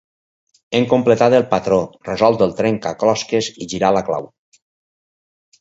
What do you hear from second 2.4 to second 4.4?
el trencaclosques i girat la clau.